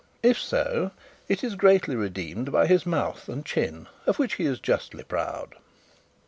If 0.23 0.39
so, 0.39 0.89
it 1.29 1.43
is 1.43 1.53
greatly 1.53 1.95
redeemed 1.95 2.51
by 2.51 2.65
his 2.65 2.87
mouth 2.87 3.29
and 3.29 3.45
chin, 3.45 3.85
of 4.07 4.17
which 4.17 4.33
he 4.41 4.45
is 4.47 4.59
justly 4.59 5.03
proud. 5.03 5.53